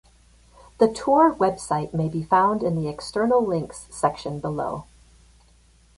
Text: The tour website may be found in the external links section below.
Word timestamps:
The 0.79 0.91
tour 0.91 1.35
website 1.35 1.93
may 1.93 2.09
be 2.09 2.23
found 2.23 2.63
in 2.63 2.75
the 2.75 2.87
external 2.89 3.45
links 3.45 3.85
section 3.91 4.39
below. 4.39 4.85